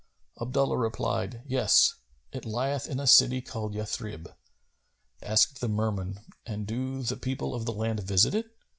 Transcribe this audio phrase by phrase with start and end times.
[0.41, 1.93] Abdullah replied, "Yes;
[2.31, 4.33] it lieth in a city called Yathrib.[FN#256]"
[5.21, 8.47] Asked the Merman, "And do the people of the land visit it?"